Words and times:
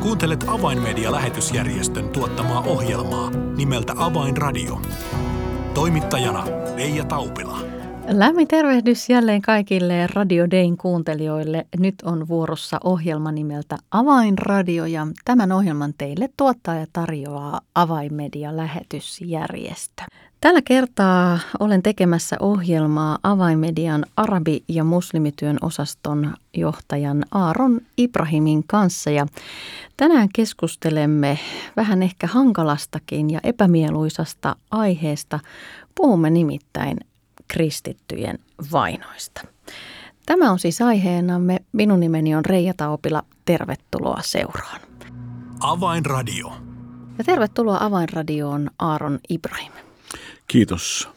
Kuuntelet 0.00 0.44
Avainmedia-lähetysjärjestön 0.48 2.08
tuottamaa 2.08 2.60
ohjelmaa 2.60 3.30
nimeltä 3.30 3.92
Avainradio. 3.96 4.80
Toimittajana 5.74 6.44
Leija 6.76 7.04
Taupila. 7.04 7.79
Lämmin 8.12 8.48
tervehdys 8.48 9.08
jälleen 9.08 9.42
kaikille 9.42 10.06
Radio 10.14 10.50
Dayn 10.50 10.76
kuuntelijoille. 10.76 11.66
Nyt 11.78 11.94
on 12.04 12.28
vuorossa 12.28 12.80
ohjelma 12.84 13.32
nimeltä 13.32 13.76
Avainradio 13.90 14.86
ja 14.86 15.06
tämän 15.24 15.52
ohjelman 15.52 15.94
teille 15.98 16.28
tuottaa 16.36 16.74
ja 16.74 16.86
tarjoaa 16.92 17.60
Avainmedia-lähetysjärjestö. 17.74 20.02
Tällä 20.40 20.62
kertaa 20.62 21.38
olen 21.60 21.82
tekemässä 21.82 22.36
ohjelmaa 22.40 23.18
Avainmedian 23.22 24.04
arabi- 24.16 24.64
ja 24.68 24.84
muslimityön 24.84 25.56
osaston 25.62 26.34
johtajan 26.56 27.24
Aaron 27.30 27.80
Ibrahimin 27.98 28.64
kanssa. 28.66 29.10
Ja 29.10 29.26
tänään 29.96 30.28
keskustelemme 30.34 31.38
vähän 31.76 32.02
ehkä 32.02 32.26
hankalastakin 32.26 33.30
ja 33.30 33.40
epämieluisasta 33.42 34.56
aiheesta. 34.70 35.40
Puhumme 35.94 36.30
nimittäin 36.30 36.96
kristittyjen 37.52 38.38
vainoista. 38.72 39.40
Tämä 40.26 40.50
on 40.50 40.58
siis 40.58 40.82
aiheenamme. 40.82 41.58
Minun 41.72 42.00
nimeni 42.00 42.34
on 42.34 42.44
Reija 42.44 42.74
Taupila. 42.76 43.22
Tervetuloa 43.44 44.20
seuraan. 44.22 44.80
Avainradio. 45.60 46.52
Ja 47.18 47.24
tervetuloa 47.24 47.78
Avainradioon 47.80 48.70
Aaron 48.78 49.18
Ibrahim. 49.28 49.72
Kiitos. 50.46 51.08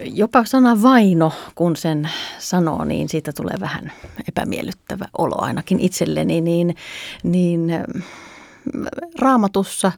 Jopa 0.00 0.44
sana 0.44 0.82
vaino, 0.82 1.32
kun 1.54 1.76
sen 1.76 2.10
sanoo, 2.38 2.84
niin 2.84 3.08
siitä 3.08 3.32
tulee 3.32 3.56
vähän 3.60 3.92
epämiellyttävä 4.28 5.08
olo 5.18 5.42
ainakin 5.42 5.80
itselleni. 5.80 6.40
Niin, 6.40 6.76
niin 7.22 7.70
raamatussa 9.18 9.92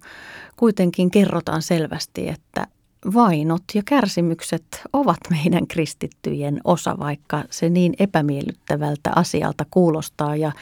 kuitenkin 0.57 1.11
kerrotaan 1.11 1.63
selvästi, 1.63 2.29
että 2.29 2.67
vainot 3.15 3.63
ja 3.75 3.83
kärsimykset 3.85 4.83
ovat 4.93 5.19
meidän 5.31 5.67
kristittyjen 5.67 6.61
osa, 6.65 6.99
vaikka 6.99 7.45
se 7.51 7.69
niin 7.69 7.95
epämiellyttävältä 7.99 9.11
asialta 9.17 9.67
kuulostaa 9.71 10.37
ja 10.37 10.53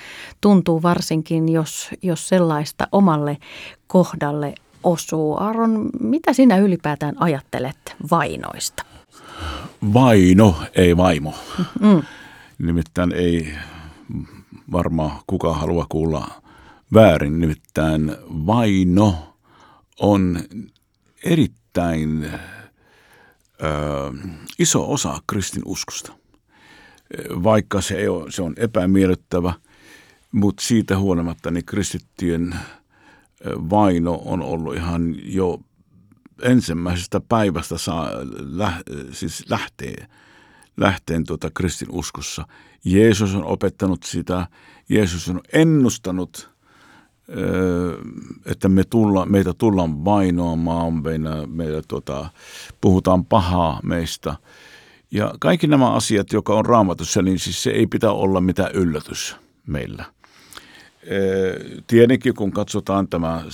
tuntuu 0.41 0.83
varsinkin, 0.83 1.48
jos, 1.48 1.91
jos 2.03 2.28
sellaista 2.28 2.89
omalle 2.93 3.39
kohdalle 3.87 4.55
osuu. 4.84 5.37
Aron, 5.41 5.91
mitä 6.01 6.33
sinä 6.33 6.56
ylipäätään 6.56 7.15
ajattelet 7.19 7.97
vainoista? 8.11 8.83
Vaino, 9.95 10.55
ei 10.75 10.97
vaimo. 10.97 11.34
Mm. 11.81 12.03
Nimittäin 12.59 13.12
ei 13.12 13.55
varmaan 14.73 15.11
kuka 15.27 15.55
halua 15.55 15.87
kuulla 15.89 16.28
väärin. 16.95 17.41
Nimittäin 17.41 18.17
vaino 18.47 19.37
on 20.00 20.41
erittäin 21.25 21.66
ö, 21.83 22.29
iso 24.59 24.93
osa 24.93 25.19
kristinuskosta. 25.27 26.13
Vaikka 27.43 27.81
se, 27.81 27.95
ei 27.95 28.09
ole, 28.09 28.31
se 28.31 28.43
on 28.43 28.55
epämiellyttävä, 28.57 29.53
mutta 30.33 30.63
siitä 30.63 30.99
huolimatta 30.99 31.51
niin 31.51 31.65
kristittyjen 31.65 32.55
vaino 33.45 34.23
on 34.25 34.43
ollut 34.43 34.75
ihan 34.75 35.15
jo 35.25 35.61
ensimmäisestä 36.43 37.21
päivästä 37.21 37.79
saa, 37.79 38.11
lä, 38.39 38.73
siis 39.13 39.45
lähtee, 39.51 40.07
lähteen 40.77 41.25
tuota 41.25 41.51
kristinuskossa. 41.51 42.47
Jeesus 42.85 43.35
on 43.35 43.45
opettanut 43.45 44.03
sitä, 44.03 44.47
Jeesus 44.89 45.29
on 45.29 45.41
ennustanut, 45.53 46.51
että 48.47 48.69
me 48.69 48.85
tulla, 48.85 49.27
meitä 49.27 49.53
tullaan 49.59 50.05
vainoamaan, 50.05 51.03
meillä, 51.03 51.47
meillä 51.47 51.83
tuota, 51.89 52.31
puhutaan 52.81 53.25
pahaa 53.25 53.81
meistä. 53.83 54.37
Ja 55.11 55.34
kaikki 55.41 55.67
nämä 55.67 55.93
asiat, 55.93 56.33
joka 56.33 56.55
on 56.55 56.67
raamatussa, 56.67 57.23
niin 57.23 57.39
siis 57.39 57.62
se 57.62 57.71
ei 57.71 57.87
pitää 57.87 58.12
olla 58.12 58.41
mitään 58.41 58.73
yllätys 58.73 59.37
meillä– 59.67 60.05
Tietenkin 61.87 62.34
kun 62.34 62.53
katsotaan 62.53 63.09
tämä 63.09 63.45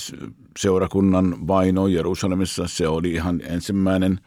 seurakunnan 0.59 1.47
vaino 1.47 1.87
Jerusalemissa, 1.87 2.69
se 2.69 2.89
oli 2.89 3.11
ihan 3.11 3.41
ensimmäinen, 3.45 4.21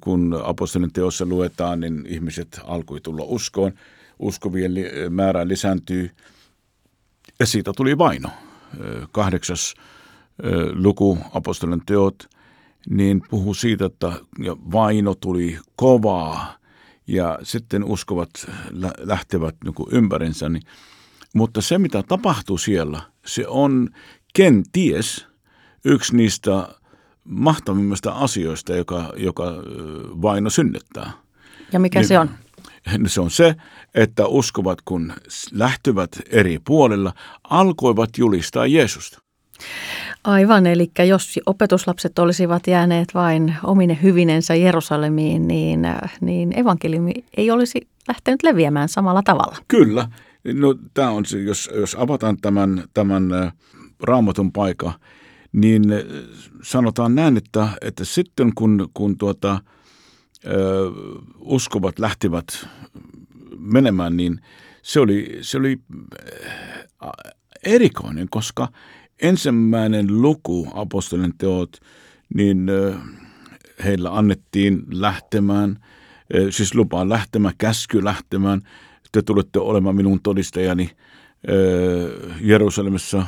kun 0.00 0.40
apostolin 0.44 0.92
teossa 0.92 1.26
luetaan, 1.26 1.80
niin 1.80 2.06
ihmiset 2.08 2.60
alkoi 2.64 3.00
tulla 3.00 3.24
uskoon. 3.26 3.72
Uskovien 4.18 4.72
määrä 5.10 5.48
lisääntyy 5.48 6.10
ja 7.40 7.46
siitä 7.46 7.72
tuli 7.76 7.98
vaino. 7.98 8.28
Kahdeksas 9.12 9.74
luku 10.72 11.18
apostolin 11.34 11.82
teot, 11.86 12.28
niin 12.90 13.22
puhuu 13.30 13.54
siitä, 13.54 13.86
että 13.86 14.12
vaino 14.72 15.14
tuli 15.14 15.58
kovaa 15.76 16.58
ja 17.06 17.38
sitten 17.42 17.84
uskovat 17.84 18.30
lähtevät 18.98 19.56
niin 19.64 19.74
ympärinsä, 19.90 20.48
niin 20.48 20.62
mutta 21.34 21.60
se, 21.60 21.78
mitä 21.78 22.02
tapahtuu 22.02 22.58
siellä, 22.58 23.00
se 23.26 23.48
on 23.48 23.88
kenties 24.34 25.26
yksi 25.84 26.16
niistä 26.16 26.68
mahtavimmista 27.24 28.12
asioista, 28.12 28.76
joka, 28.76 29.12
joka 29.16 29.44
vaino 30.22 30.50
synnyttää. 30.50 31.12
Ja 31.72 31.80
mikä 31.80 31.98
niin, 31.98 32.08
se 32.08 32.18
on? 32.18 32.30
Se 33.06 33.20
on 33.20 33.30
se, 33.30 33.54
että 33.94 34.26
uskovat, 34.26 34.78
kun 34.84 35.12
lähtyvät 35.52 36.10
eri 36.30 36.58
puolilla, 36.64 37.12
alkoivat 37.50 38.10
julistaa 38.18 38.66
Jeesusta. 38.66 39.18
Aivan, 40.24 40.66
eli 40.66 40.90
jos 41.08 41.40
opetuslapset 41.46 42.18
olisivat 42.18 42.66
jääneet 42.66 43.14
vain 43.14 43.54
omine 43.62 43.98
hyvinensä 44.02 44.54
Jerusalemiin, 44.54 45.48
niin, 45.48 45.80
niin 46.20 46.58
evankeliumi 46.58 47.12
ei 47.36 47.50
olisi 47.50 47.88
lähtenyt 48.08 48.42
leviämään 48.42 48.88
samalla 48.88 49.22
tavalla. 49.22 49.56
Kyllä, 49.68 50.08
No 50.52 50.74
tämä 50.94 51.10
on 51.10 51.24
jos, 51.44 51.70
jos 51.74 51.96
avataan 51.98 52.36
tämän, 52.36 52.84
tämän 52.94 53.52
raamatun 54.02 54.52
paikka, 54.52 54.92
niin 55.52 55.82
sanotaan 56.62 57.14
näin, 57.14 57.36
että, 57.36 57.68
että 57.80 58.04
sitten 58.04 58.52
kun, 58.54 58.88
kun 58.94 59.18
tuota, 59.18 59.60
ö, 60.46 60.90
uskovat 61.38 61.98
lähtivät 61.98 62.68
menemään, 63.58 64.16
niin 64.16 64.40
se 64.82 65.00
oli, 65.00 65.38
se 65.40 65.58
oli 65.58 65.78
erikoinen, 67.64 68.28
koska 68.30 68.68
ensimmäinen 69.22 70.22
luku 70.22 70.68
apostolien 70.74 71.34
teot, 71.38 71.76
niin 72.34 72.66
heillä 73.84 74.18
annettiin 74.18 74.82
lähtemään, 74.90 75.78
siis 76.50 76.74
lupaan 76.74 77.08
lähtemään, 77.08 77.54
käsky 77.58 78.04
lähtemään– 78.04 78.60
te 79.14 79.22
tulette 79.22 79.58
olemaan 79.58 79.96
minun 79.96 80.20
todistajani 80.22 80.90
Jerusalemissa, 82.40 83.26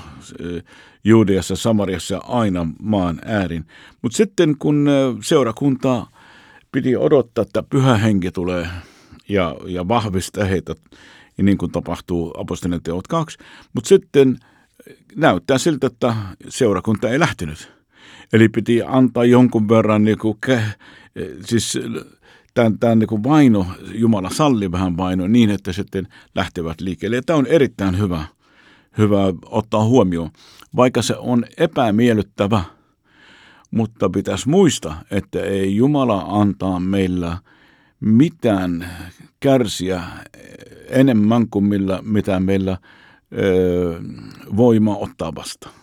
Juudeassa, 1.04 1.56
Samariassa 1.56 2.18
aina 2.18 2.66
maan 2.82 3.20
äärin. 3.24 3.66
Mutta 4.02 4.16
sitten 4.16 4.54
kun 4.58 4.88
seurakunta 5.22 6.06
piti 6.76 6.96
odottaa, 6.96 7.42
että 7.42 7.62
pyhä 7.62 7.96
henki 7.96 8.30
tulee 8.30 8.68
ja, 9.28 9.56
ja 9.66 9.88
vahvistaa 9.88 10.44
heitä, 10.44 10.74
niin 11.42 11.58
kuin 11.58 11.72
tapahtuu 11.72 12.34
apostolien 12.38 12.82
teot 12.82 13.06
kaksi, 13.06 13.38
mutta 13.74 13.88
sitten 13.88 14.38
näyttää 15.14 15.58
siltä, 15.58 15.86
että 15.86 16.16
seurakunta 16.48 17.10
ei 17.10 17.18
lähtenyt. 17.18 17.72
Eli 18.32 18.48
piti 18.48 18.82
antaa 18.86 19.24
jonkun 19.24 19.68
verran 19.68 20.04
niin 20.04 20.18
kuin, 20.18 20.38
siis 21.44 21.78
tämän, 22.54 22.78
tämän 22.78 22.98
niin 22.98 23.08
kuin 23.08 23.24
vaino, 23.24 23.66
Jumala 23.94 24.30
salli 24.30 24.72
vähän 24.72 24.96
vaino 24.96 25.26
niin, 25.26 25.50
että 25.50 25.72
sitten 25.72 26.08
lähtevät 26.34 26.80
liikkeelle. 26.80 27.16
Ja 27.16 27.22
tämä 27.26 27.38
on 27.38 27.46
erittäin 27.46 27.98
hyvä, 27.98 28.24
hyvä 28.98 29.20
ottaa 29.46 29.84
huomioon, 29.84 30.30
vaikka 30.76 31.02
se 31.02 31.16
on 31.16 31.44
epämiellyttävä, 31.56 32.64
mutta 33.70 34.10
pitäisi 34.10 34.48
muistaa, 34.48 35.00
että 35.10 35.40
ei 35.40 35.76
Jumala 35.76 36.24
antaa 36.28 36.80
meillä 36.80 37.38
mitään 38.00 38.90
kärsiä 39.40 40.02
enemmän 40.88 41.48
kuin 41.48 41.64
millä, 41.64 42.00
mitä 42.02 42.40
meillä 42.40 42.78
ö, 43.38 44.00
voima 44.56 44.96
ottaa 44.96 45.34
vastaan. 45.34 45.74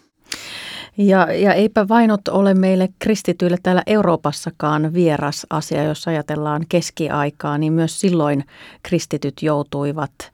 Ja, 0.98 1.34
ja 1.34 1.54
eipä 1.54 1.88
vainot 1.88 2.28
ole 2.28 2.54
meille 2.54 2.90
kristityille 3.00 3.58
täällä 3.64 3.84
Euroopassakaan 3.88 4.94
vieras 4.94 5.48
asia, 5.50 5.84
jos 5.84 6.08
ajatellaan 6.08 6.66
keskiaikaa, 6.70 7.58
niin 7.58 7.74
myös 7.74 8.00
silloin 8.00 8.44
kristityt 8.84 9.34
joutuivat 9.42 10.32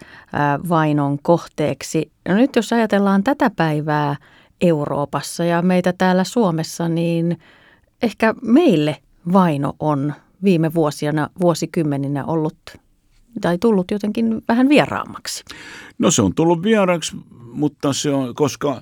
vainon 0.69 1.19
kohteeksi. 1.21 2.11
No 2.27 2.35
nyt 2.35 2.55
jos 2.55 2.73
ajatellaan 2.73 3.23
tätä 3.23 3.49
päivää 3.49 4.15
Euroopassa 4.61 5.45
ja 5.45 5.61
meitä 5.61 5.93
täällä 5.97 6.23
Suomessa, 6.23 6.89
niin 6.89 7.37
ehkä 8.01 8.35
meille 8.41 8.97
vaino 9.33 9.73
on 9.79 10.13
viime 10.43 10.73
vuosina, 10.73 11.29
vuosikymmeninä 11.41 12.25
ollut 12.25 12.57
tai 13.41 13.57
tullut 13.57 13.91
jotenkin 13.91 14.41
vähän 14.47 14.69
vieraammaksi. 14.69 15.43
No 15.99 16.11
se 16.11 16.21
on 16.21 16.35
tullut 16.35 16.63
vieraaksi 16.63 17.15
mutta 17.53 17.93
se 17.93 18.09
on, 18.09 18.35
koska 18.35 18.81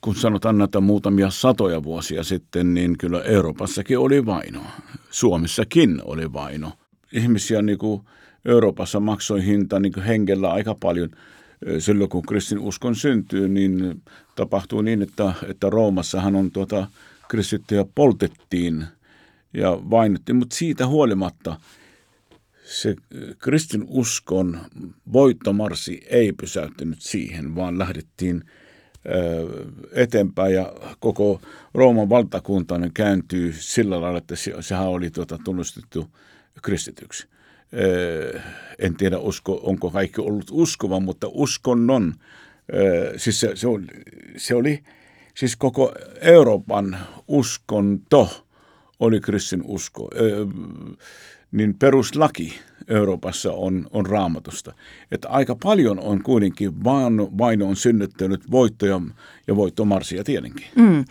kun 0.00 0.14
sanotaan 0.14 0.58
näitä 0.58 0.80
muutamia 0.80 1.30
satoja 1.30 1.82
vuosia 1.82 2.24
sitten, 2.24 2.74
niin 2.74 2.98
kyllä 2.98 3.22
Euroopassakin 3.22 3.98
oli 3.98 4.26
vaino. 4.26 4.60
Suomessakin 5.10 6.00
oli 6.04 6.32
vaino. 6.32 6.72
Ihmisiä 7.12 7.62
niin 7.62 7.78
kuin 7.78 8.02
Euroopassa 8.44 9.00
maksoi 9.00 9.44
hinta 9.44 9.80
niin 9.80 9.92
kuin 9.92 10.04
hengellä 10.04 10.52
aika 10.52 10.74
paljon. 10.80 11.10
Silloin 11.78 12.10
kun 12.10 12.22
kristin 12.22 12.58
uskon 12.58 12.96
syntyy, 12.96 13.48
niin 13.48 14.02
tapahtuu 14.36 14.82
niin, 14.82 15.02
että, 15.02 15.34
että 15.48 15.70
Roomassahan 15.70 16.36
on 16.36 16.50
tuota, 16.50 16.86
kristittyjä 17.28 17.84
poltettiin 17.94 18.84
ja 19.54 19.78
vainottiin, 19.90 20.36
mutta 20.36 20.56
siitä 20.56 20.86
huolimatta 20.86 21.60
se 22.64 22.96
kristin 23.38 23.84
uskon 23.88 24.58
voittomarssi 25.12 26.06
ei 26.10 26.32
pysäyttänyt 26.32 27.00
siihen, 27.00 27.54
vaan 27.54 27.78
lähdettiin– 27.78 28.44
eteenpäin 29.92 30.54
ja 30.54 30.72
koko 30.98 31.40
Rooman 31.74 32.08
valtakuntainen 32.08 32.90
kääntyy 32.94 33.52
sillä 33.58 34.00
lailla, 34.00 34.18
että 34.18 34.34
sehän 34.60 34.88
oli 34.88 35.10
tuota, 35.10 35.38
tunnustettu 35.44 36.06
kristityksi. 36.62 37.28
En 38.78 38.96
tiedä, 38.96 39.18
usko, 39.18 39.60
onko 39.62 39.90
kaikki 39.90 40.20
ollut 40.20 40.46
uskova, 40.50 41.00
mutta 41.00 41.26
uskonnon, 41.30 42.14
siis 43.16 43.40
se, 43.40 43.56
se, 43.56 43.66
oli, 43.66 43.86
se 44.36 44.54
oli 44.54 44.82
siis 45.34 45.56
koko 45.56 45.94
Euroopan 46.20 46.98
uskonto 47.28 48.44
oli 49.00 49.20
kristin 49.20 49.62
usko 49.64 50.10
niin 51.52 51.74
peruslaki 51.74 52.60
Euroopassa 52.88 53.52
on, 53.52 53.86
on 53.90 54.06
raamatusta. 54.06 54.72
Että 55.12 55.28
aika 55.28 55.56
paljon 55.62 56.00
on 56.00 56.22
kuitenkin 56.22 56.84
vaino, 56.84 57.28
vaino 57.38 57.68
on 57.68 57.76
synnyttänyt 57.76 58.50
voittoja 58.50 59.00
ja 59.46 59.56
voittomarsia 59.56 60.24
tietenkin. 60.24 60.66
Mm. 60.76 61.04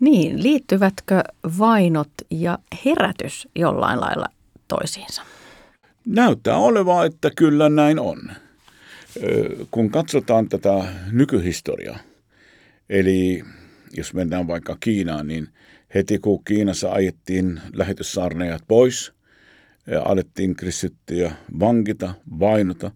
Niin, 0.00 0.42
liittyvätkö 0.42 1.22
vainot 1.58 2.10
ja 2.30 2.58
herätys 2.84 3.48
jollain 3.54 4.00
lailla 4.00 4.26
toisiinsa? 4.68 5.22
Näyttää 6.06 6.56
olevaa, 6.56 7.04
että 7.04 7.30
kyllä 7.36 7.68
näin 7.68 7.98
on. 7.98 8.30
Kun 9.70 9.90
katsotaan 9.90 10.48
tätä 10.48 10.84
nykyhistoriaa, 11.12 11.98
eli 12.88 13.42
jos 13.96 14.14
mennään 14.14 14.46
vaikka 14.46 14.76
Kiinaan, 14.80 15.26
niin 15.26 15.48
heti 15.94 16.18
kun 16.18 16.44
Kiinassa 16.44 16.92
ajettiin 16.92 17.60
lähetyssaarneajat 17.72 18.62
pois– 18.68 19.12
alettiin 20.04 20.56
kristittyjä 20.56 21.32
vankita, 21.60 22.14
vainota, 22.40 22.90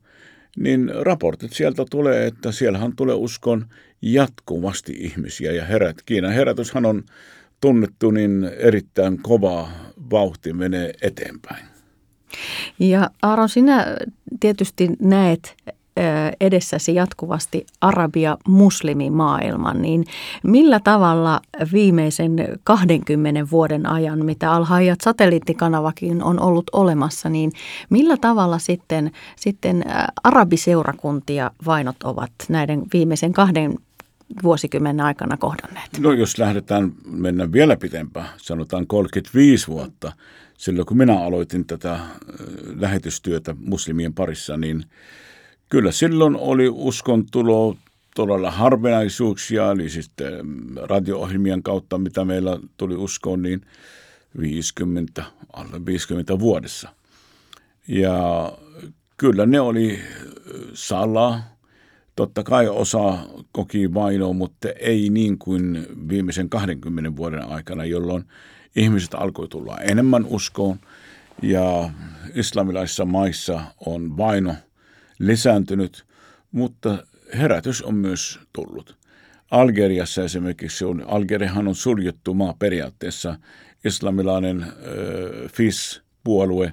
niin 0.56 0.90
raportit 1.00 1.52
sieltä 1.52 1.84
tulee, 1.90 2.26
että 2.26 2.52
siellähän 2.52 2.96
tulee 2.96 3.14
uskon 3.14 3.66
jatkuvasti 4.02 4.92
ihmisiä 4.98 5.52
ja 5.52 5.64
herät. 5.64 5.96
Kiinan 6.06 6.32
herätyshän 6.32 6.86
on 6.86 7.02
tunnettu 7.60 8.10
niin 8.10 8.44
erittäin 8.44 9.22
kovaa 9.22 9.72
vauhti 10.10 10.52
menee 10.52 10.92
eteenpäin. 11.02 11.77
Ja 12.78 13.10
Aaron, 13.22 13.48
sinä 13.48 13.86
tietysti 14.40 14.88
näet 15.00 15.56
edessäsi 16.40 16.94
jatkuvasti 16.94 17.66
arabia-muslimimaailman, 17.80 19.82
niin 19.82 20.04
millä 20.42 20.80
tavalla 20.80 21.40
viimeisen 21.72 22.36
20 22.64 23.50
vuoden 23.50 23.86
ajan, 23.86 24.24
mitä 24.24 24.52
Alhaijat 24.52 25.00
satelliittikanavakin 25.00 26.22
on 26.22 26.40
ollut 26.40 26.70
olemassa, 26.72 27.28
niin 27.28 27.52
millä 27.90 28.16
tavalla 28.16 28.58
sitten, 28.58 29.10
sitten 29.36 29.84
arabiseurakuntia 30.24 31.50
vainot 31.66 32.02
ovat 32.04 32.32
näiden 32.48 32.82
viimeisen 32.92 33.32
kahden 33.32 33.78
vuosikymmenen 34.42 35.00
aikana 35.00 35.36
kohdanneet? 35.36 35.88
No 35.98 36.12
jos 36.12 36.38
lähdetään 36.38 36.92
mennä 37.06 37.52
vielä 37.52 37.76
pitempään, 37.76 38.28
sanotaan 38.36 38.86
35 38.86 39.66
vuotta, 39.66 40.12
silloin 40.58 40.86
kun 40.86 40.96
minä 40.96 41.20
aloitin 41.20 41.66
tätä 41.66 42.00
lähetystyötä 42.76 43.54
muslimien 43.58 44.14
parissa, 44.14 44.56
niin– 44.56 44.84
Kyllä 45.68 45.92
silloin 45.92 46.36
oli 46.36 46.68
uskontulo 46.68 47.76
todella 48.14 48.50
harvinaisuuksia, 48.50 49.70
eli 49.70 49.88
sitten 49.88 50.46
mm, 50.46 50.76
radio-ohjelmien 50.76 51.62
kautta, 51.62 51.98
mitä 51.98 52.24
meillä 52.24 52.58
tuli 52.76 52.96
uskoon, 52.96 53.42
niin 53.42 53.60
50, 54.40 55.24
alle 55.52 55.86
50 55.86 56.38
vuodessa. 56.38 56.88
Ja 57.88 58.52
kyllä 59.16 59.46
ne 59.46 59.60
oli 59.60 59.98
salaa. 60.72 61.58
Totta 62.16 62.42
kai 62.42 62.68
osa 62.68 63.18
koki 63.52 63.94
vainoa, 63.94 64.32
mutta 64.32 64.68
ei 64.68 65.10
niin 65.10 65.38
kuin 65.38 65.86
viimeisen 66.08 66.48
20 66.48 67.16
vuoden 67.16 67.48
aikana, 67.48 67.84
jolloin 67.84 68.24
ihmiset 68.78 69.14
alkoi 69.14 69.48
tulla 69.48 69.78
enemmän 69.78 70.24
uskoon. 70.24 70.78
Ja 71.42 71.90
islamilaisissa 72.34 73.04
maissa 73.04 73.60
on 73.86 74.16
vaino– 74.16 74.54
lisääntynyt, 75.18 76.04
mutta 76.52 77.04
herätys 77.34 77.82
on 77.82 77.94
myös 77.94 78.40
tullut. 78.52 78.96
Algeriassa 79.50 80.24
esimerkiksi 80.24 80.84
on, 80.84 81.04
Algeriahan 81.06 81.68
on 81.68 81.74
suljettu 81.74 82.34
maa 82.34 82.54
periaatteessa. 82.58 83.38
Islamilainen 83.84 84.62
äh, 84.62 84.68
FIS-puolue 85.52 86.72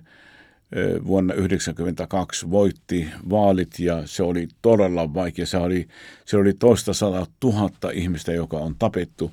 vuonna 1.06 1.34
1992 1.34 2.52
voitti 2.52 3.08
vaalit 3.30 3.80
ja 3.80 4.02
se 4.06 4.24
oli 4.24 4.48
todella 4.62 5.14
vaikea. 5.14 5.46
Se 5.46 5.58
oli, 5.58 5.88
se 6.26 6.38
oli 6.38 6.54
toista 6.54 6.94
sataa 6.94 7.28
tuhatta 7.40 7.90
ihmistä, 7.92 8.34
joka 8.34 8.58
on 8.58 8.76
tapettu. 8.80 9.32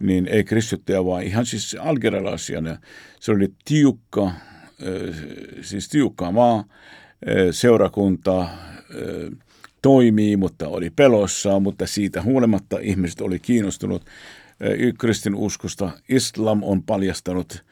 Niin 0.00 0.28
ei 0.28 0.44
kristittyjä, 0.44 1.04
vaan 1.04 1.22
ihan 1.22 1.46
siis 1.46 1.76
algerialaisia. 1.80 2.62
Se 3.20 3.32
oli 3.32 3.48
tiukka, 3.64 4.26
äh, 4.26 4.34
siis 5.60 5.88
tiukka 5.88 6.32
maa 6.32 6.64
seurakunta 7.50 8.48
toimii, 9.82 10.36
mutta 10.36 10.68
oli 10.68 10.90
pelossaan, 10.90 11.62
mutta 11.62 11.86
siitä 11.86 12.22
huolimatta 12.22 12.78
ihmiset 12.78 13.20
oli 13.20 13.38
kiinnostunut 13.38 14.04
kristin 14.98 15.34
uskosta. 15.34 15.90
Islam 16.08 16.62
on 16.62 16.82
paljastanut 16.82 17.64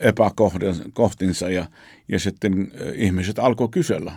epäkohtinsa 0.00 1.50
ja, 1.50 1.66
ja 2.08 2.18
sitten 2.18 2.72
ihmiset 2.94 3.38
alkoi 3.38 3.68
kysellä, 3.70 4.12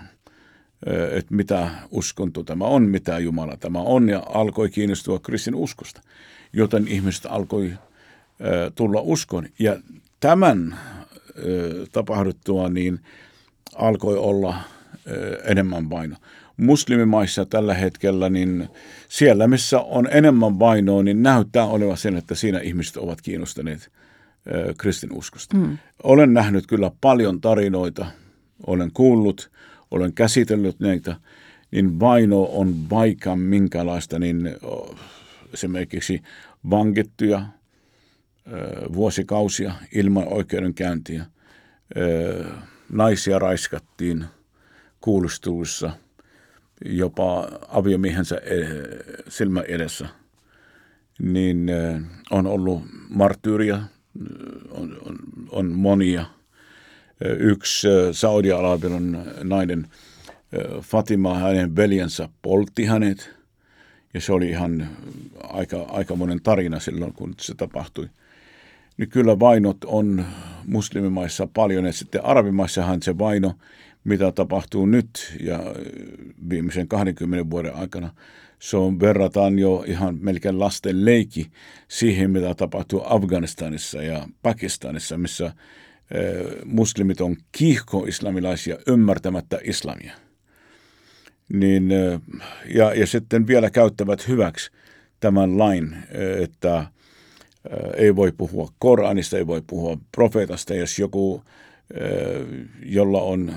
että 1.12 1.36
mitä 1.36 1.70
uskonto 1.92 2.44
tämä 2.44 2.66
on, 2.66 2.84
mitä 2.84 3.20
Jumala 3.20 3.58
tämä 3.58 3.80
on 3.80 4.10
ja 4.10 4.24
alkoi 4.30 4.70
kiinnostua 4.70 5.20
kristin 5.20 5.56
uskosta, 5.56 6.02
joten 6.54 6.88
ihmiset 6.88 7.26
alkoi 7.30 7.74
tulla 8.76 9.02
uskon. 9.02 9.48
Ja 9.60 9.78
tämän 10.20 10.80
tapahduttua 11.92 12.70
niin 12.70 13.00
alkoi 13.76 14.18
olla 14.18 14.56
enemmän 15.44 15.90
vaino. 15.90 16.16
Muslimimaissa 16.58 17.46
tällä 17.46 17.74
hetkellä, 17.74 18.30
niin 18.30 18.70
siellä 19.10 19.48
missä 19.48 19.80
on 19.80 20.08
enemmän 20.12 20.60
vainoa, 20.60 21.04
niin 21.04 21.24
näyttää 21.24 21.66
olevan 21.66 21.98
sen, 21.98 22.16
että 22.16 22.36
siinä 22.36 22.60
ihmiset 22.60 22.98
ovat 22.98 23.22
kiinnostuneet 23.22 23.92
kristinuskosta. 24.78 25.58
Mm. 25.58 25.78
Olen 26.04 26.34
nähnyt 26.34 26.68
kyllä 26.68 26.92
paljon 27.02 27.42
tarinoita, 27.42 28.06
olen 28.68 28.92
kuullut, 28.94 29.52
olen 29.92 30.14
käsitellyt 30.14 30.80
näitä, 30.80 31.16
niin 31.72 32.00
vaino 32.00 32.44
on 32.44 32.90
vaikka 32.90 33.36
minkälaista, 33.36 34.20
niin 34.20 34.56
esimerkiksi 35.54 36.22
vankittuja 36.70 37.46
vuosikausia 38.94 39.74
ilman 39.92 40.28
oikeudenkäyntiä, 40.28 41.26
naisia 42.92 43.40
raiskattiin 43.40 44.26
kuulusteluissa 45.02 45.92
jopa 46.86 47.50
aviomiehensä 47.70 48.36
e, 48.36 48.66
silmä 49.28 49.62
edessä, 49.62 50.08
niin 51.20 51.70
on 52.32 52.48
ollut 52.48 52.84
marttyyriä, 53.10 53.82
on, 54.70 54.98
on, 55.06 55.16
on 55.50 55.72
monia. 55.72 56.26
E, 57.22 57.30
yksi 57.40 57.88
Saudi-Arabian 58.12 59.26
nainen 59.44 59.88
Fatima, 60.82 61.40
hänen 61.40 61.76
veljensä 61.76 62.30
poltti 62.42 62.86
hänet, 62.86 63.30
ja 64.14 64.22
se 64.22 64.34
oli 64.34 64.50
ihan 64.50 64.88
aika, 65.44 65.86
aika 65.90 66.16
monen 66.16 66.42
tarina 66.42 66.80
silloin, 66.80 67.14
kun 67.14 67.34
se 67.38 67.56
tapahtui 67.56 68.10
niin 68.98 69.10
kyllä 69.10 69.40
vainot 69.40 69.78
on 69.86 70.26
muslimimaissa 70.66 71.48
paljon. 71.54 71.86
Ja 71.86 71.94
sitten 71.94 72.26
arabimaissahan 72.26 73.02
se 73.02 73.18
vaino, 73.18 73.54
mitä 74.04 74.32
tapahtuu 74.32 74.86
nyt 74.86 75.36
ja 75.40 75.60
viimeisen 76.50 76.88
20 76.88 77.50
vuoden 77.50 77.76
aikana, 77.76 78.14
se 78.60 78.78
on 78.78 79.00
verrataan 79.00 79.60
jo 79.60 79.84
ihan 79.88 80.18
melkein 80.22 80.60
lasten 80.60 81.06
leikki 81.06 81.52
siihen, 81.88 82.32
mitä 82.32 82.56
tapahtuu 82.56 83.02
Afganistanissa 83.06 84.04
ja 84.04 84.28
Pakistanissa, 84.42 85.18
missä 85.18 85.46
eh, 85.46 85.54
muslimit 86.66 87.22
on 87.22 87.36
kiihko-islamilaisia 87.52 88.78
ymmärtämättä 88.88 89.60
islamia. 89.64 90.14
niin, 91.54 91.90
ja, 92.76 92.94
ja 92.94 93.08
sitten 93.08 93.48
vielä 93.48 93.70
käyttävät 93.70 94.28
hyväksi 94.28 94.72
tämän 95.20 95.58
lain, 95.58 95.96
että 96.44 96.86
ei 97.98 98.16
voi 98.16 98.32
puhua 98.38 98.70
Koranista, 98.80 99.38
ei 99.38 99.48
voi 99.48 99.62
puhua 99.68 99.98
profeetasta, 100.12 100.74
jos 100.74 101.00
joku, 101.00 101.44
jolla 102.86 103.22
on 103.22 103.54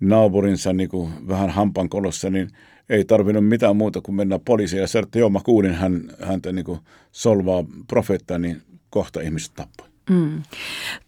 naapurinsa 0.00 0.72
niin 0.72 0.88
kuin 0.88 1.28
vähän 1.28 1.50
hampankolossa, 1.50 2.30
niin 2.30 2.50
ei 2.88 3.04
tarvinnut 3.04 3.48
mitään 3.48 3.76
muuta 3.76 4.00
kuin 4.00 4.14
mennä 4.14 4.38
poliisiin 4.44 4.80
ja 4.80 4.86
sanoa, 4.86 5.04
että 5.04 5.18
joo, 5.18 5.30
mä 5.30 5.40
kuulin 5.44 5.74
hän, 5.74 6.02
häntä 6.22 6.52
niin 6.52 6.64
kuin 6.64 6.78
solvaa 7.12 7.64
profeettaa, 7.88 8.38
niin 8.38 8.62
kohta 8.90 9.20
ihmiset 9.20 9.52
tappoi. 9.54 9.88
Mm. 10.10 10.42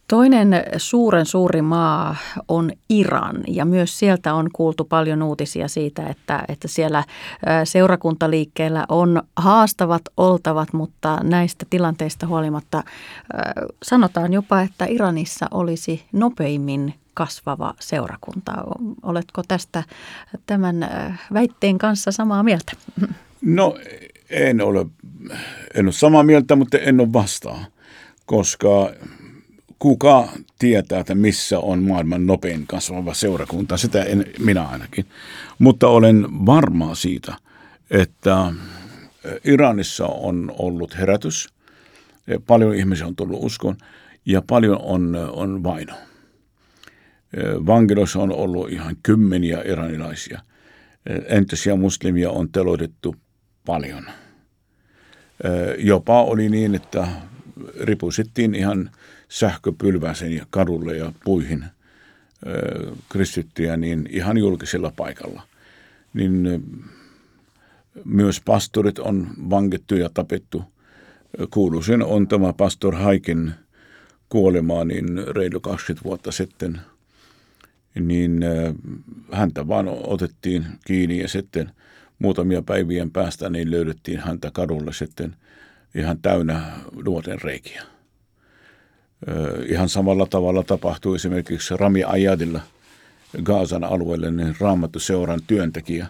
Toinen 0.08 0.64
suuren 0.76 1.26
suuri 1.26 1.62
maa 1.62 2.16
on 2.48 2.70
Iran 2.88 3.44
ja 3.48 3.64
myös 3.64 3.98
sieltä 3.98 4.34
on 4.34 4.50
kuultu 4.52 4.84
paljon 4.84 5.22
uutisia 5.22 5.68
siitä, 5.68 6.06
että, 6.06 6.44
että 6.48 6.68
siellä 6.68 7.04
seurakuntaliikkeellä 7.64 8.86
on 8.88 9.22
haastavat 9.36 10.02
oltavat, 10.16 10.72
mutta 10.72 11.20
näistä 11.22 11.66
tilanteista 11.70 12.26
huolimatta 12.26 12.82
sanotaan 13.82 14.32
jopa, 14.32 14.60
että 14.60 14.84
Iranissa 14.84 15.46
olisi 15.50 16.04
nopeimmin 16.12 16.94
kasvava 17.14 17.74
seurakunta. 17.80 18.52
Oletko 19.02 19.42
tästä 19.48 19.82
tämän 20.46 20.90
väitteen 21.32 21.78
kanssa 21.78 22.12
samaa 22.12 22.42
mieltä? 22.42 22.72
No 23.46 23.76
en 24.30 24.60
ole, 24.60 24.86
en 25.74 25.86
ole 25.86 25.92
samaa 25.92 26.22
mieltä, 26.22 26.56
mutta 26.56 26.78
en 26.78 27.00
ole 27.00 27.12
vastaan, 27.12 27.66
koska 28.26 28.90
kuka 29.78 30.28
tietää, 30.58 31.00
että 31.00 31.14
missä 31.14 31.58
on 31.58 31.82
maailman 31.82 32.26
nopein 32.26 32.66
kasvava 32.66 33.14
seurakunta, 33.14 33.76
sitä 33.76 34.02
en 34.02 34.24
minä 34.38 34.62
ainakin. 34.62 35.06
Mutta 35.58 35.88
olen 35.88 36.26
varma 36.46 36.94
siitä, 36.94 37.34
että 37.90 38.52
Iranissa 39.44 40.06
on 40.06 40.54
ollut 40.58 40.98
herätys, 40.98 41.48
paljon 42.46 42.74
ihmisiä 42.74 43.06
on 43.06 43.16
tullut 43.16 43.44
uskon 43.44 43.76
ja 44.26 44.42
paljon 44.46 44.78
on, 44.82 45.16
on 45.32 45.62
vaino. 45.62 45.94
Vankiloissa 47.66 48.18
on 48.18 48.32
ollut 48.32 48.72
ihan 48.72 48.96
kymmeniä 49.02 49.62
iranilaisia. 49.64 50.40
Entisiä 51.28 51.76
muslimia 51.76 52.30
on 52.30 52.52
teloitettu 52.52 53.16
paljon. 53.66 54.04
Jopa 55.78 56.22
oli 56.22 56.48
niin, 56.48 56.74
että 56.74 57.08
ripusittiin 57.80 58.54
ihan 58.54 58.90
sähköpylväsen 59.28 60.32
ja 60.32 60.46
kadulle 60.50 60.96
ja 60.96 61.12
puihin 61.24 61.64
kristittyjä 63.08 63.76
niin 63.76 64.08
ihan 64.10 64.38
julkisella 64.38 64.92
paikalla. 64.96 65.42
Niin 66.14 66.62
myös 68.04 68.40
pastorit 68.44 68.98
on 68.98 69.30
vankittu 69.50 69.94
ja 69.94 70.10
tapettu. 70.14 70.64
Kuuluisin 71.50 72.02
on 72.02 72.28
tämä 72.28 72.52
pastor 72.52 72.94
Haikin 72.94 73.52
kuolemaa 74.28 74.84
niin 74.84 75.06
reilu 75.36 75.60
20 75.60 76.04
vuotta 76.04 76.32
sitten– 76.32 76.80
niin 78.00 78.44
häntä 79.32 79.68
vaan 79.68 79.88
otettiin 79.88 80.66
kiinni 80.86 81.18
ja 81.18 81.28
sitten 81.28 81.70
muutamia 82.18 82.62
päivien 82.62 83.10
päästä 83.10 83.50
niin 83.50 83.70
löydettiin 83.70 84.20
häntä 84.20 84.50
kadulle 84.50 84.92
sitten 84.92 85.36
ihan 85.94 86.18
täynnä 86.18 86.62
nuoten 87.04 87.42
reikiä. 87.42 87.82
Ihan 89.66 89.88
samalla 89.88 90.26
tavalla 90.26 90.62
tapahtui 90.62 91.16
esimerkiksi 91.16 91.76
Rami 91.76 92.04
Ajadilla 92.04 92.60
Gaasan 93.42 93.84
alueelle, 93.84 94.30
niin 94.30 94.56
raamattu 94.60 95.00
seuran 95.00 95.40
työntekijä, 95.46 96.06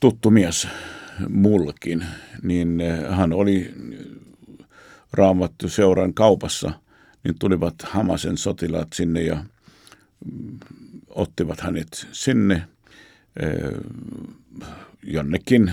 tuttu 0.00 0.30
mies 0.30 0.68
mullekin, 1.28 2.06
niin 2.42 2.82
hän 3.10 3.32
oli 3.32 3.74
raamattu 5.12 5.68
seuran 5.68 6.14
kaupassa, 6.14 6.72
niin 7.24 7.38
tulivat 7.38 7.74
Hamasen 7.82 8.38
sotilaat 8.38 8.88
sinne 8.92 9.22
ja 9.22 9.44
ottivat 11.08 11.60
hänet 11.60 12.06
sinne 12.12 12.62
jonnekin 15.02 15.72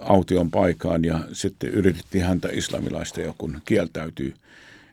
aution 0.00 0.50
paikaan 0.50 1.04
ja 1.04 1.20
sitten 1.32 1.70
yritettiin 1.70 2.24
häntä 2.24 2.48
islamilaista 2.52 3.20
ja 3.20 3.34
kun 3.38 3.60
kieltäytyy, 3.64 4.34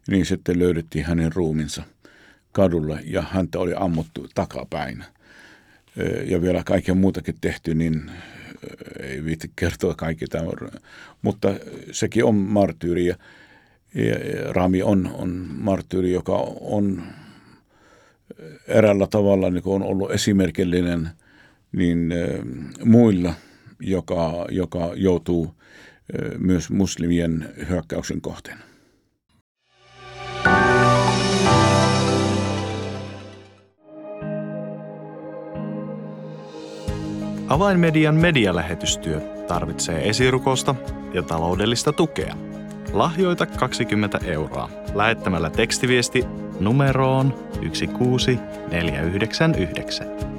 niin 0.08 0.26
sitten 0.26 0.60
löydettiin 0.60 1.06
hänen 1.06 1.34
ruuminsa 1.34 1.84
kadulla 2.52 3.00
ja 3.04 3.22
häntä 3.22 3.60
oli 3.60 3.74
ammuttu 3.78 4.28
takapäin. 4.36 5.04
Ja 6.26 6.42
vielä 6.42 6.64
kaiken 6.66 6.98
muutakin 6.98 7.36
tehty, 7.42 7.76
niin 7.76 8.12
ei 9.00 9.26
viitti 9.26 9.52
kertoa 9.56 9.94
kaikki 9.94 10.26
tämä, 10.26 10.52
mutta 11.22 11.54
sekin 11.92 12.26
on 12.26 12.36
martyyri 12.36 13.06
ja, 13.06 13.16
Rami 14.50 14.82
on, 14.82 15.12
on 15.14 15.30
martyyri, 15.58 16.12
joka 16.12 16.36
on 16.62 17.04
eräällä 18.68 19.08
tavalla 19.08 19.50
niin 19.50 19.64
on 19.66 19.84
ollut 19.84 20.12
esimerkillinen 20.12 21.10
niin 21.72 22.14
muilla, 22.86 23.34
joka, 23.80 24.46
joka 24.50 24.92
joutuu 24.96 25.56
myös 26.38 26.70
muslimien 26.70 27.50
hyökkäyksen 27.70 28.22
kohteen. 28.22 28.58
Avainmedian 37.48 38.16
medialähetystyö 38.16 39.22
tarvitsee 39.48 40.10
esirukosta 40.10 40.76
ja 41.14 41.24
taloudellista 41.24 41.94
tukea. 41.94 42.36
Lahjoita 42.94 43.46
20 43.46 44.20
euroa 44.26 44.70
lähettämällä 44.94 45.50
tekstiviesti 45.50 46.24
numeroon 46.60 47.50
16499. 47.74 50.39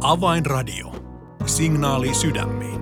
Avainradio. 0.00 0.94
Signaali 1.46 2.14
sydämiin. 2.14 2.80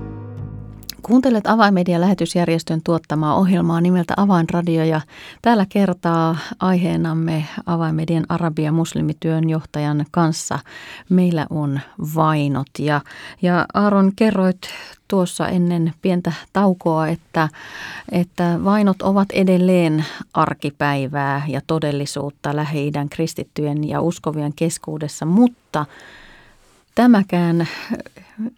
Kuuntelet 1.02 1.46
Avainmedian 1.46 2.00
lähetysjärjestön 2.00 2.80
tuottamaa 2.84 3.34
ohjelmaa 3.34 3.80
nimeltä 3.80 4.14
Avainradio 4.16 4.84
ja 4.84 5.00
täällä 5.42 5.66
kertaa 5.68 6.36
aiheenamme 6.60 7.44
Avainmedian 7.66 8.24
arabia 8.28 8.72
muslimityön 8.72 9.50
johtajan 9.50 10.06
kanssa. 10.10 10.58
Meillä 11.08 11.46
on 11.50 11.80
vainot 12.14 12.68
ja, 12.78 13.00
ja 13.42 13.66
Aaron 13.74 14.12
kerroit 14.16 14.60
tuossa 15.08 15.48
ennen 15.48 15.92
pientä 16.02 16.32
taukoa, 16.52 17.08
että, 17.08 17.48
että 18.12 18.60
vainot 18.64 19.02
ovat 19.02 19.28
edelleen 19.32 20.04
arkipäivää 20.34 21.42
ja 21.48 21.60
todellisuutta 21.66 22.56
lähi 22.56 22.92
kristittyjen 23.10 23.88
ja 23.88 24.00
uskovien 24.00 24.52
keskuudessa, 24.56 25.26
mutta– 25.26 25.86
tämäkään 26.98 27.68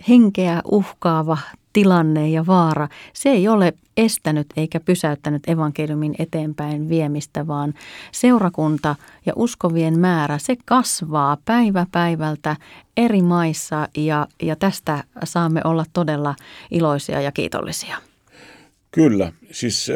henkeä 0.09 0.63
uhkaava 0.65 1.39
tilanne 1.73 2.29
ja 2.29 2.47
vaara, 2.47 2.89
se 3.13 3.29
ei 3.29 3.49
ole 3.49 3.73
estänyt 3.97 4.47
eikä 4.57 4.81
pysäyttänyt 4.81 5.49
evankeliumin 5.49 6.15
eteenpäin 6.19 6.89
viemistä, 6.89 7.47
vaan 7.47 7.75
seurakunta 8.13 8.97
ja 9.27 9.33
uskovien 9.37 9.99
määrä, 9.99 10.39
se 10.39 10.57
kasvaa 10.65 11.37
päivä 11.45 11.87
päivältä 11.93 12.57
eri 12.97 13.23
maissa 13.23 13.89
ja, 13.97 14.27
ja 14.43 14.57
tästä 14.57 15.05
saamme 15.25 15.61
olla 15.65 15.85
todella 15.93 16.35
iloisia 16.71 17.21
ja 17.21 17.33
kiitollisia. 17.33 17.97
Kyllä, 18.91 19.33
siis 19.51 19.93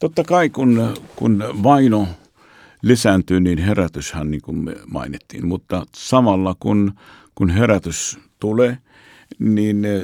totta 0.00 0.24
kai 0.24 0.50
kun, 0.50 0.94
kun 1.16 1.44
vaino– 1.62 2.08
lisääntyy, 2.82 3.40
niin 3.40 3.58
herätyshän 3.58 4.30
niin 4.30 4.42
kuin 4.42 4.56
me 4.56 4.76
mainittiin. 4.86 5.46
Mutta 5.46 5.86
samalla 5.94 6.56
kun, 6.60 6.92
kun 7.34 7.50
herätys 7.50 8.18
tulee, 8.40 8.78
niin 9.38 9.84
eh, 9.84 10.02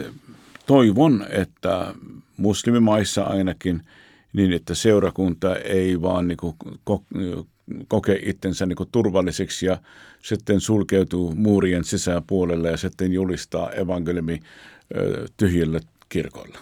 toivon, 0.66 1.26
että 1.30 1.94
muslimimaissa 2.37 3.23
ainakin, 3.23 3.82
niin 4.32 4.52
että 4.52 4.75
seurakunta 4.75 5.56
ei 5.56 6.02
vaan 6.02 6.28
niin 6.28 6.37
kuin 6.37 6.56
kokee 7.88 8.20
itsensä 8.23 8.66
niin 8.66 8.76
kuin 8.76 8.88
turvalliseksi 8.92 9.66
ja 9.66 9.78
sitten 10.23 10.61
sulkeutuu 10.61 11.35
muurien 11.35 11.85
sisäpuolelle 11.85 12.70
ja 12.70 12.76
sitten 12.76 13.12
julistaa 13.12 13.73
evankeliumi 13.73 14.40
tyhjille 15.37 15.80
kirkoilla. 16.08 16.58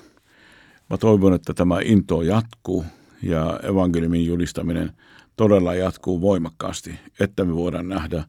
Mä 0.90 0.96
toivon, 0.96 1.35
että 1.35 1.54
tämä 1.54 1.80
into 1.85 2.23
jatkuu 2.23 2.85
ja 3.23 3.61
evankeliumin 3.62 4.26
julistaminen 4.26 4.92
todella 5.37 5.75
jatkuu 5.75 6.21
voimakkaasti, 6.21 6.99
että 7.21 7.45
me 7.45 7.55
voidaan 7.55 7.88
nähdä, 7.88 8.25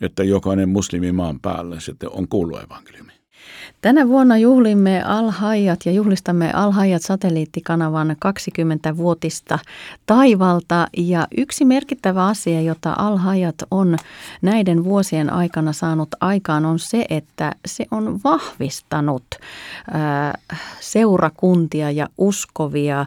että 0.00 0.24
jokainen 0.24 0.68
muslimi 0.68 1.12
maan 1.12 1.40
päällä 1.40 1.80
sitten 1.80 2.10
on 2.12 2.28
kuullut 2.28 2.62
evankeliumi. 2.62 3.21
Tänä 3.80 4.08
vuonna 4.08 4.38
juhlimme 4.38 5.02
Alhaijat 5.02 5.80
ja 5.84 5.92
juhlistamme 5.92 6.52
Alhaijat 6.52 7.02
satelliittikanavan 7.02 8.10
20-vuotista 8.10 9.58
taivalta. 10.06 10.86
Ja 10.96 11.26
yksi 11.36 11.64
merkittävä 11.64 12.26
asia, 12.26 12.60
jota 12.60 12.94
Alhaijat 12.98 13.54
on 13.70 13.96
näiden 14.42 14.84
vuosien 14.84 15.32
aikana 15.32 15.72
saanut 15.72 16.08
aikaan, 16.20 16.66
on 16.66 16.78
se, 16.78 17.06
että 17.10 17.52
se 17.66 17.86
on 17.90 18.20
vahvistanut 18.24 19.24
seurakuntia 20.80 21.90
ja 21.90 22.08
uskovia 22.18 23.06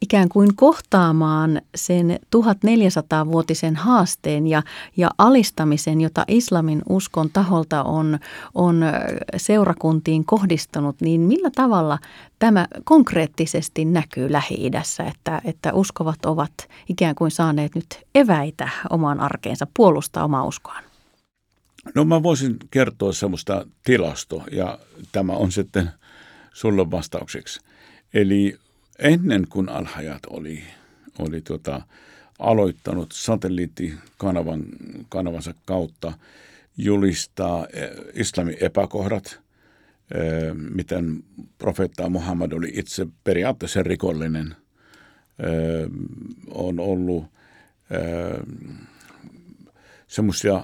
ikään 0.00 0.28
kuin 0.28 0.56
kohtaamaan 0.56 1.60
sen 1.74 2.18
1400-vuotisen 2.36 3.76
haasteen 3.76 4.46
ja, 4.46 4.62
ja 4.96 5.10
alistamisen, 5.18 6.00
jota 6.00 6.24
islamin 6.28 6.82
uskon 6.88 7.30
taholta 7.32 7.82
on, 7.82 8.18
on 8.54 8.84
seurakuntiin 9.36 10.24
kohdistunut, 10.24 11.00
niin 11.00 11.20
millä 11.20 11.50
tavalla 11.54 11.98
tämä 12.38 12.68
konkreettisesti 12.84 13.84
näkyy 13.84 14.32
Lähi-idässä, 14.32 15.04
että, 15.04 15.40
että 15.44 15.72
uskovat 15.72 16.24
ovat 16.24 16.52
ikään 16.88 17.14
kuin 17.14 17.30
saaneet 17.30 17.74
nyt 17.74 17.86
eväitä 18.14 18.68
omaan 18.90 19.20
arkeensa 19.20 19.66
puolustaa 19.76 20.24
omaa 20.24 20.44
uskoaan? 20.44 20.84
No 21.94 22.04
mä 22.04 22.22
voisin 22.22 22.56
kertoa 22.70 23.12
semmoista 23.12 23.66
tilasto 23.84 24.42
ja 24.52 24.78
tämä 25.12 25.32
on 25.32 25.52
sitten 25.52 25.90
sulle 26.52 26.90
vastaukseksi. 26.90 27.60
Eli 28.14 28.58
ennen 28.98 29.46
kuin 29.48 29.68
Alhajat 29.68 30.22
oli, 30.30 30.62
oli 31.18 31.40
tuota, 31.40 31.82
aloittanut 32.38 33.12
satelliittikanavan 33.12 34.64
kanavansa 35.08 35.54
kautta 35.64 36.12
julistaa 36.76 37.66
eh, 37.72 37.90
islamin 38.14 38.56
epäkohdat, 38.60 39.40
eh, 40.14 40.54
miten 40.54 41.22
profeetta 41.58 42.08
Muhammad 42.08 42.52
oli 42.52 42.70
itse 42.74 43.06
periaatteessa 43.24 43.82
rikollinen, 43.82 44.56
eh, 45.38 45.90
on 46.50 46.80
ollut 46.80 47.24
semmoisia 50.06 50.62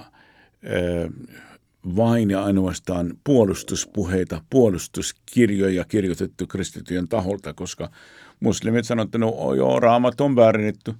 vain 1.95 2.29
ja 2.29 2.43
ainoastaan 2.43 3.13
puolustuspuheita, 3.23 4.41
puolustuskirjoja 4.49 5.85
kirjoitettu 5.85 6.47
kristityön 6.47 7.07
taholta, 7.07 7.53
koska 7.53 7.91
muslimit 8.39 8.85
sanoivat, 8.85 9.07
että 9.07 9.17
no 9.17 9.53
joo, 9.53 9.79
raamat 9.79 10.21
on 10.21 10.35
väärennetty, 10.35 10.93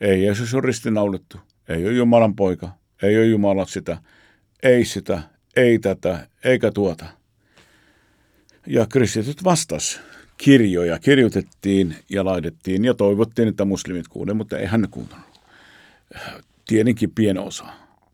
ei 0.00 0.24
Jeesus 0.24 0.54
ole 0.54 0.66
ristinaulettu, 0.66 1.40
ei 1.68 1.84
ole 1.84 1.92
Jumalan 1.92 2.36
poika, 2.36 2.70
ei 3.02 3.16
ole 3.18 3.26
Jumala 3.26 3.66
sitä– 3.66 3.98
ei 4.62 4.84
sitä, 4.84 5.22
ei 5.56 5.78
tätä, 5.78 6.26
eikä 6.44 6.70
tuota. 6.70 7.04
Ja 8.66 8.86
kristityt 8.86 9.44
vastas. 9.44 10.00
Kirjoja 10.38 10.98
kirjoitettiin 10.98 11.96
ja 12.10 12.24
laitettiin 12.24 12.84
ja 12.84 12.94
toivottiin, 12.94 13.48
että 13.48 13.64
muslimit 13.64 14.08
kuulee, 14.08 14.34
mutta 14.34 14.58
ei 14.58 14.66
hän 14.66 14.86
kuuntanut. 14.90 15.40
Tietenkin 16.66 17.10
pieni 17.10 17.38
osa. 17.38 17.64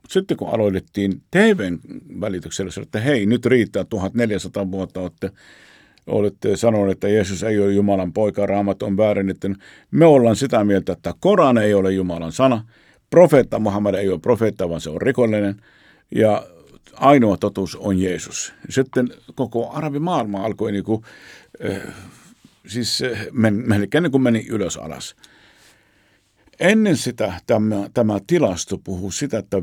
Sitten 0.09 0.37
kun 0.37 0.49
aloitettiin 0.49 1.23
TVn 1.31 1.79
välityksellä, 2.21 2.71
että 2.83 3.01
hei, 3.01 3.27
nyt 3.27 3.47
riittää 3.47 3.85
1400 3.85 4.71
vuotta, 4.71 5.01
olette, 5.01 5.31
olette 6.07 6.57
sanoneet, 6.57 6.93
että 6.93 7.09
Jeesus 7.09 7.43
ei 7.43 7.59
ole 7.59 7.73
Jumalan 7.73 8.13
poika, 8.13 8.47
raamat 8.47 8.83
on 8.83 8.97
väärin, 8.97 9.31
että 9.31 9.49
me 9.91 10.05
ollaan 10.05 10.37
sitä 10.37 10.65
mieltä, 10.65 10.93
että 10.93 11.15
Koran 11.21 11.59
ei 11.59 11.75
ole 11.75 11.93
Jumalan 11.93 12.33
sana, 12.33 12.65
profeetta 13.11 13.59
Muhammad 13.59 13.95
ei 13.95 14.09
ole 14.09 14.19
profeetta, 14.19 14.69
vaan 14.69 14.81
se 14.81 14.91
on 14.91 15.03
rikollinen– 15.03 15.57
ja 16.11 16.47
ainoa 16.95 17.37
totuus 17.37 17.77
on 17.77 17.99
Jeesus. 17.99 18.53
Sitten 18.71 19.09
koko 19.35 19.71
arabimaailma 19.71 20.45
alkoi 20.45 20.73
niin 20.73 20.85
kuin, 20.85 21.03
äh, 21.71 21.95
siis 22.67 23.03
men, 23.33 23.55
melkein 23.55 24.03
niin 24.03 24.13
kuin 24.13 24.23
meni 24.23 24.47
ylös 24.49 24.77
alas. 24.77 25.17
Ennen 26.61 26.97
sitä 26.97 27.41
tämä, 27.47 27.89
tämä 27.95 28.19
tilasto 28.27 28.79
puhuu 28.79 29.11
sitä, 29.11 29.39
että 29.39 29.57
5-10 29.57 29.63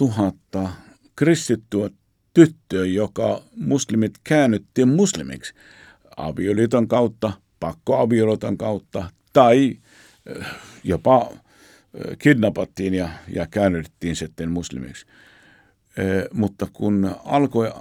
000 0.00 0.70
kristittyä 1.16 1.90
tyttöä, 2.34 2.86
joka 2.86 3.42
muslimit 3.56 4.12
käännyttiin 4.24 4.88
muslimiksi 4.88 5.54
avioliiton 6.16 6.88
kautta, 6.88 7.32
pakkoavioliiton 7.60 8.58
kautta 8.58 9.10
tai 9.32 9.76
jopa 10.84 11.30
kidnappattiin 12.18 12.94
ja, 12.94 13.08
ja 13.28 13.46
käännyttiin 13.50 14.16
sitten 14.16 14.50
muslimiksi. 14.50 15.06
Mutta 16.32 16.66
kun 16.72 17.16
alkoi 17.24 17.72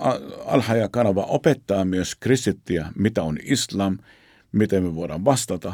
Alhaja 0.45 0.89
kanava 0.89 1.23
opettaa 1.23 1.85
myös 1.85 2.15
kristittiä, 2.15 2.87
mitä 2.95 3.23
on 3.23 3.37
islam, 3.43 3.97
miten 4.51 4.83
me 4.83 4.95
voidaan 4.95 5.25
vastata, 5.25 5.73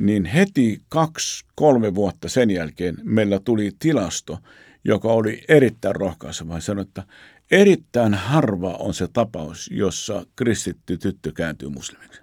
niin 0.00 0.24
heti 0.24 0.82
kaksi, 0.88 1.44
kolme 1.54 1.94
vuotta 1.94 2.28
sen 2.28 2.50
jälkeen 2.50 2.96
meillä 3.02 3.40
tuli 3.44 3.70
tilasto, 3.78 4.38
joka 4.84 5.08
oli 5.08 5.44
erittäin 5.48 5.96
rohkaiseva. 5.96 6.60
Sanoi, 6.60 6.82
että 6.82 7.02
erittäin 7.50 8.14
harva 8.14 8.74
on 8.74 8.94
se 8.94 9.08
tapaus, 9.12 9.70
jossa 9.72 10.26
kristitty 10.36 10.98
tyttö 10.98 11.32
kääntyy 11.32 11.68
muslimiksi. 11.68 12.20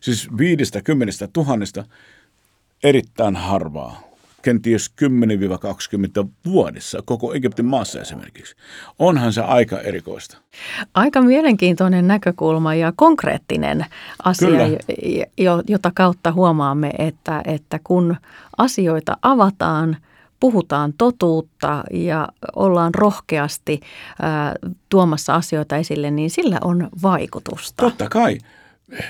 Siis 0.00 0.28
viidestä 0.38 0.82
kymmenestä 0.82 1.28
tuhannesta 1.32 1.84
erittäin 2.82 3.36
harvaa 3.36 4.11
kenties 4.42 4.92
10-20 6.24 6.28
vuodessa 6.46 6.98
koko 7.04 7.34
Egyptin 7.34 7.64
maassa 7.64 8.00
esimerkiksi. 8.00 8.56
Onhan 8.98 9.32
se 9.32 9.40
aika 9.40 9.80
erikoista. 9.80 10.38
Aika 10.94 11.22
mielenkiintoinen 11.22 12.08
näkökulma 12.08 12.74
ja 12.74 12.92
konkreettinen 12.96 13.86
asia, 14.24 14.48
Kyllä. 14.48 15.62
jota 15.68 15.92
kautta 15.94 16.32
huomaamme, 16.32 16.90
että, 16.98 17.42
että 17.44 17.80
kun 17.84 18.16
asioita 18.58 19.16
avataan, 19.22 19.96
puhutaan 20.40 20.92
totuutta 20.98 21.84
ja 21.90 22.28
ollaan 22.56 22.94
rohkeasti 22.94 23.80
ää, 24.22 24.54
tuomassa 24.88 25.34
asioita 25.34 25.76
esille, 25.76 26.10
niin 26.10 26.30
sillä 26.30 26.58
on 26.64 26.88
vaikutusta. 27.02 27.82
Totta 27.82 28.08
kai. 28.08 28.38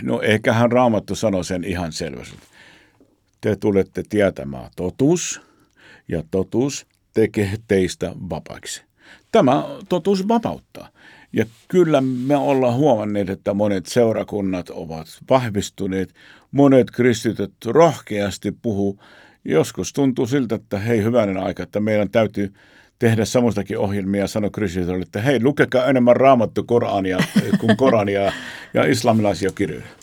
No 0.03 0.21
eiköhän 0.21 0.73
Raamattu 0.73 1.15
sano 1.15 1.43
sen 1.43 1.65
ihan 1.65 1.93
selvästi 1.93 2.37
te 3.43 3.57
tulette 3.57 4.03
tietämään 4.09 4.71
totuus, 4.77 5.41
ja 6.09 6.23
totuus 6.31 6.87
tekee 7.15 7.55
teistä 7.69 8.13
vapaiksi. 8.31 8.83
Tämä 9.33 9.65
totuus 9.89 10.29
vapauttaa. 10.29 10.89
Ja 11.33 11.45
kyllä 11.69 12.01
me 12.01 12.37
ollaan 12.37 12.75
huomanneet, 12.75 13.31
että 13.31 13.55
monet 13.55 13.87
seurakunnat 13.87 14.71
ovat 14.71 15.07
vahvistuneet, 15.31 16.15
monet 16.53 16.91
kristityt 16.91 17.53
rohkeasti 17.67 18.53
puhuu. 18.63 19.01
Joskus 19.45 19.93
tuntuu 19.93 20.27
siltä, 20.27 20.55
että 20.55 20.79
hei 20.79 21.03
hyvänen 21.03 21.37
aika, 21.37 21.63
että 21.63 21.81
meidän 21.81 22.11
täytyy 22.11 22.53
tehdä 22.99 23.25
samaistakin 23.25 23.79
ohjelmia 23.79 24.21
ja 24.21 24.29
sanoa 24.29 24.51
kristityille, 24.51 25.03
että 25.03 25.21
hei 25.21 25.43
lukekaa 25.43 25.87
enemmän 25.87 26.17
raamattu 26.17 26.65
Korania 26.65 27.19
kuin 27.61 27.77
Korania 27.77 28.33
ja 28.75 28.85
islamilaisia 28.85 29.51
kirjoja. 29.55 30.02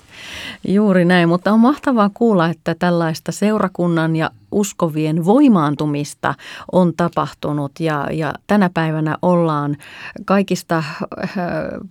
Juuri 0.68 1.06
näin, 1.06 1.30
mutta 1.30 1.52
on 1.52 1.60
mahtavaa 1.60 2.10
kuulla, 2.14 2.48
että 2.48 2.76
tällaista 2.80 3.32
seurakunnan 3.32 4.16
ja 4.16 4.32
uskovien 4.52 5.26
voimaantumista 5.26 6.34
on 6.72 6.94
tapahtunut 6.98 7.72
ja, 7.80 8.08
ja 8.12 8.34
tänä 8.48 8.70
päivänä 8.74 9.18
ollaan 9.22 9.78
kaikista 10.26 10.78
äh, 10.78 10.88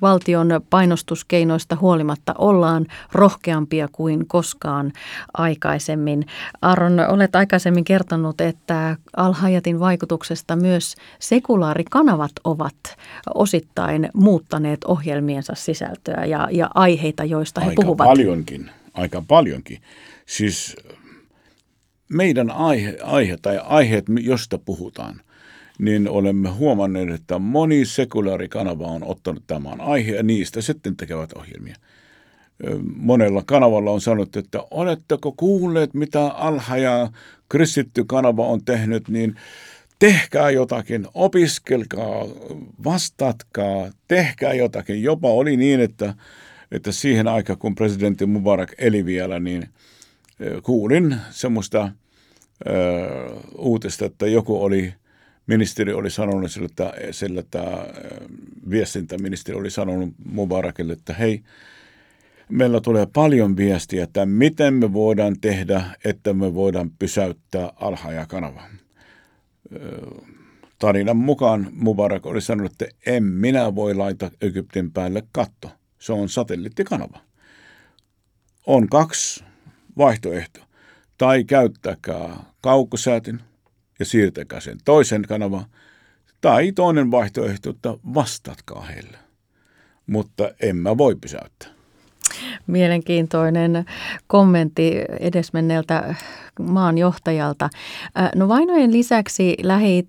valtion 0.02 0.48
painostuskeinoista 0.70 1.76
huolimatta 1.80 2.34
ollaan 2.38 2.86
rohkeampia 3.12 3.88
kuin 3.92 4.28
koskaan 4.28 4.92
aikaisemmin. 5.34 6.26
Aron, 6.62 7.00
olet 7.08 7.36
aikaisemmin 7.36 7.84
kertonut, 7.84 8.40
että 8.40 8.96
Alhajatin 9.16 9.80
vaikutuksesta 9.80 10.56
myös 10.56 10.94
sekulaarikanavat 11.18 12.32
ovat 12.44 12.74
osittain 13.34 14.10
muuttaneet 14.14 14.84
ohjelmiensa 14.84 15.52
sisältöä 15.56 16.24
ja, 16.24 16.48
ja 16.52 16.70
aiheita, 16.74 17.24
joista 17.24 17.60
he 17.60 17.68
aika 17.68 17.82
puhuvat. 17.82 18.06
Paljonkin, 18.06 18.70
aika 18.94 19.22
paljonkin. 19.28 19.78
Siis 20.26 20.76
meidän 22.08 22.50
aihe, 22.50 22.98
aihe 23.02 23.38
tai 23.42 23.60
aiheet, 23.64 24.04
josta 24.20 24.58
puhutaan, 24.58 25.20
niin 25.78 26.08
olemme 26.08 26.50
huomanneet, 26.50 27.10
että 27.10 27.38
moni 27.38 27.84
sekulaarikanava 27.84 28.86
on 28.86 29.04
ottanut 29.04 29.42
tämän 29.46 29.80
aihe 29.80 30.12
ja 30.14 30.22
niistä 30.22 30.60
sitten 30.60 30.96
tekevät 30.96 31.32
ohjelmia. 31.32 31.76
monella 32.96 33.42
kanavalla 33.46 33.90
on 33.90 34.00
sanottu, 34.00 34.38
että 34.38 34.62
oletteko 34.70 35.32
kuulleet, 35.32 35.94
mitä 35.94 36.26
Alha 36.26 36.76
ja 36.76 37.10
kristitty 37.48 38.04
kanava 38.04 38.46
on 38.46 38.64
tehnyt, 38.64 39.08
niin 39.08 39.34
tehkää 39.98 40.50
jotakin, 40.50 41.06
opiskelkaa, 41.14 42.26
vastatkaa, 42.84 43.90
tehkää 44.08 44.54
jotakin. 44.54 45.02
Jopa 45.02 45.28
oli 45.28 45.56
niin, 45.56 45.80
että, 45.80 46.14
että 46.72 46.92
siihen 46.92 47.28
aikaan, 47.28 47.58
kun 47.58 47.74
presidentti 47.74 48.26
Mubarak 48.26 48.72
eli 48.78 49.04
vielä, 49.04 49.40
niin 49.40 49.68
kuulin 50.62 51.16
semmoista 51.30 51.92
uutista, 53.58 54.04
että 54.04 54.26
joku 54.26 54.62
oli, 54.62 54.94
ministeri 55.46 55.92
oli 55.92 56.10
sanonut 56.10 56.52
sille, 56.52 56.66
että, 56.66 56.92
sille, 57.10 57.40
että 57.40 57.62
viestintäministeri 58.70 59.58
oli 59.58 59.70
sanonut 59.70 60.14
Mubarakille, 60.24 60.92
että 60.92 61.12
hei, 61.12 61.42
meillä 62.48 62.80
tulee 62.80 63.06
paljon 63.06 63.56
viestiä, 63.56 64.04
että 64.04 64.26
miten 64.26 64.74
me 64.74 64.92
voidaan 64.92 65.40
tehdä, 65.40 65.84
että 66.04 66.32
me 66.32 66.54
voidaan 66.54 66.90
pysäyttää 66.98 67.72
Alhaja-kanava. 67.76 68.62
Tarinan 70.78 71.16
mukaan 71.16 71.68
Mubarak 71.72 72.26
oli 72.26 72.40
sanonut, 72.40 72.72
että 72.72 72.96
en 73.06 73.24
minä 73.24 73.74
voi 73.74 73.94
laita 73.94 74.30
Egyptin 74.40 74.92
päälle 74.92 75.22
katto. 75.32 75.70
Se 75.98 76.12
on 76.12 76.28
satelliittikanava. 76.28 77.18
On 78.66 78.88
kaksi 78.88 79.44
vaihtoehtoa. 79.98 80.66
Tai 81.18 81.44
käyttäkää 81.44 82.36
kaukosäätin 82.60 83.40
ja 83.98 84.04
siirtäkää 84.04 84.60
sen 84.60 84.78
toisen 84.84 85.22
kanavan. 85.22 85.64
Tai 86.40 86.72
toinen 86.72 87.10
vaihtoehto, 87.10 87.70
että 87.70 87.88
vastatkaa 88.14 88.82
heille. 88.82 89.18
Mutta 90.06 90.50
en 90.60 90.76
mä 90.76 90.98
voi 90.98 91.16
pysäyttää. 91.16 91.77
Mielenkiintoinen 92.66 93.84
kommentti 94.26 94.92
edesmenneeltä 95.20 96.14
maanjohtajalta. 96.60 97.70
No 98.34 98.48
vainojen 98.48 98.92
lisäksi 98.92 99.56
lähi 99.62 100.06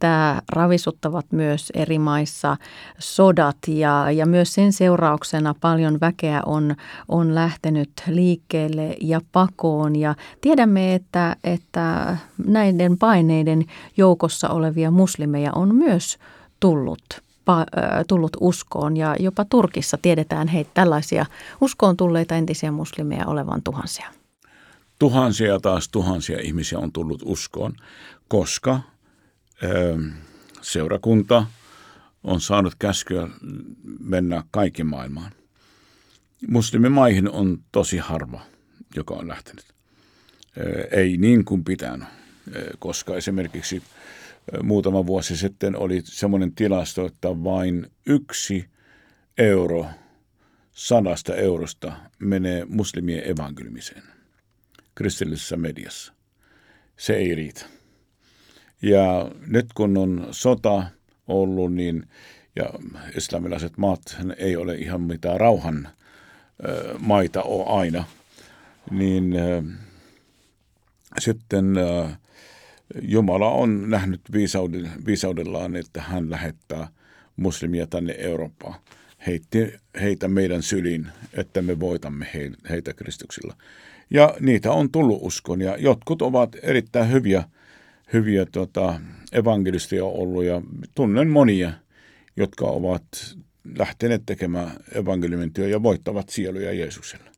ravisuttavat 0.51 1.25
myös 1.31 1.71
eri 1.75 1.99
maissa 1.99 2.57
sodat 2.99 3.57
ja, 3.67 4.11
ja 4.11 4.25
myös 4.25 4.53
sen 4.53 4.73
seurauksena 4.73 5.55
paljon 5.61 5.99
väkeä 6.01 6.41
on, 6.45 6.75
on 7.07 7.35
lähtenyt 7.35 7.91
liikkeelle 8.07 8.95
ja 9.01 9.21
pakoon. 9.31 9.95
Ja 9.95 10.15
tiedämme, 10.41 10.95
että, 10.95 11.35
että 11.43 12.17
näiden 12.47 12.97
paineiden 12.97 13.65
joukossa 13.97 14.49
olevia 14.49 14.91
muslimeja 14.91 15.51
on 15.53 15.75
myös 15.75 16.17
tullut 16.59 17.28
tullut 18.07 18.37
uskoon 18.39 18.97
ja 18.97 19.15
jopa 19.19 19.45
Turkissa 19.45 19.97
tiedetään 20.01 20.47
heitä 20.47 20.71
tällaisia 20.73 21.25
uskoon 21.61 21.97
tulleita 21.97 22.35
entisiä 22.35 22.71
muslimeja 22.71 23.25
olevan 23.25 23.63
tuhansia. 23.63 24.09
Tuhansia 24.99 25.59
taas 25.59 25.89
tuhansia 25.89 26.39
ihmisiä 26.41 26.79
on 26.79 26.91
tullut 26.91 27.21
uskoon, 27.25 27.73
koska 28.27 28.79
ö, 29.63 29.97
seurakunta 30.61 31.45
on 32.23 32.41
saanut 32.41 32.75
käskyä 32.79 33.27
mennä 33.99 34.43
kaikki 34.51 34.83
maailmaan. 34.83 35.31
Muslimimaihin 36.47 37.29
on 37.29 37.57
tosi 37.71 37.97
harva, 37.97 38.41
joka 38.95 39.13
on 39.13 39.27
lähtenyt. 39.27 39.65
Ei 40.91 41.17
niin 41.17 41.45
kuin 41.45 41.63
pitänyt, 41.63 42.07
koska 42.79 43.15
esimerkiksi– 43.15 43.83
muutama 44.63 45.05
vuosi 45.05 45.37
sitten 45.37 45.75
oli 45.75 46.01
semmoinen 46.03 46.55
tilasto, 46.55 47.05
että 47.05 47.27
vain 47.43 47.87
yksi 48.05 48.65
euro 49.37 49.85
sadasta 50.71 51.35
eurosta 51.35 51.93
menee 52.19 52.65
muslimien 52.65 53.29
evankeliumiseen 53.29 54.03
kristillisessä 54.95 55.57
mediassa. 55.57 56.13
Se 56.97 57.13
ei 57.13 57.35
riitä. 57.35 57.65
Ja 58.81 59.31
nyt 59.47 59.73
kun 59.73 59.97
on 59.97 60.27
sota 60.31 60.83
ollut, 61.27 61.73
niin 61.73 62.07
ja 62.55 62.69
islamilaiset 63.17 63.77
maat 63.77 64.17
ei 64.37 64.55
ole 64.55 64.75
ihan 64.75 65.01
mitään 65.01 65.39
rauhan 65.39 65.89
maita 66.99 67.43
ole 67.43 67.65
aina, 67.65 68.03
niin 68.91 69.33
sitten 71.19 71.73
Jumala 73.01 73.51
on 73.51 73.89
nähnyt 73.89 74.21
viisaudellaan, 75.05 75.75
että 75.75 76.01
hän 76.01 76.29
lähettää 76.29 76.87
muslimia 77.35 77.87
tänne 77.87 78.15
Eurooppaan. 78.17 78.75
Heitti 79.27 79.73
heitä 80.01 80.27
meidän 80.27 80.63
syliin, 80.63 81.07
että 81.33 81.61
me 81.61 81.79
voitamme 81.79 82.27
heitä 82.69 82.93
Kristuksilla. 82.93 83.55
Ja 84.09 84.35
niitä 84.39 84.71
on 84.71 84.91
tullut 84.91 85.19
uskon 85.21 85.61
ja 85.61 85.77
jotkut 85.77 86.21
ovat 86.21 86.55
erittäin 86.63 87.11
hyviä, 87.11 87.43
hyviä 88.13 88.45
tota, 88.45 88.99
evankelistia 89.31 90.05
ollut 90.05 90.43
ja 90.43 90.61
tunnen 90.95 91.29
monia, 91.29 91.73
jotka 92.37 92.65
ovat 92.65 93.03
lähteneet 93.77 94.21
tekemään 94.25 94.71
evankeliumin 94.95 95.51
ja 95.69 95.83
voittavat 95.83 96.29
sieluja 96.29 96.73
Jeesukselle. 96.73 97.31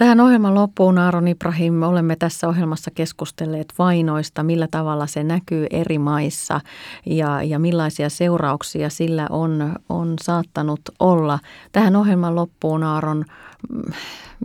Tähän 0.00 0.20
ohjelman 0.20 0.54
loppuun, 0.54 0.98
Aaron 0.98 1.28
Ibrahim, 1.28 1.74
me 1.74 1.86
olemme 1.86 2.16
tässä 2.16 2.48
ohjelmassa 2.48 2.90
keskustelleet 2.90 3.74
vainoista, 3.78 4.42
millä 4.42 4.68
tavalla 4.70 5.06
se 5.06 5.24
näkyy 5.24 5.66
eri 5.70 5.98
maissa 5.98 6.60
ja, 7.06 7.42
ja 7.42 7.58
millaisia 7.58 8.08
seurauksia 8.08 8.90
sillä 8.90 9.26
on, 9.30 9.76
on 9.88 10.14
saattanut 10.22 10.80
olla. 11.00 11.38
Tähän 11.72 11.96
ohjelman 11.96 12.34
loppuun, 12.34 12.82
Aaron, 12.82 13.24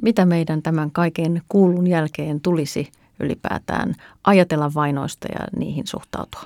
mitä 0.02 0.26
meidän 0.26 0.62
tämän 0.62 0.92
kaiken 0.92 1.42
kuulun 1.50 1.88
jälkeen 1.88 2.42
tulisi 2.42 2.92
ylipäätään 3.20 3.94
ajatella 4.24 4.72
vainoista 4.74 5.28
ja 5.40 5.48
niihin 5.58 5.88
suhtautua? 5.88 6.44